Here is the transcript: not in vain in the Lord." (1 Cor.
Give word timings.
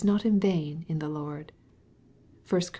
not 0.03 0.25
in 0.25 0.39
vain 0.39 0.83
in 0.89 0.97
the 0.97 1.07
Lord." 1.09 1.51
(1 2.49 2.61
Cor. 2.61 2.69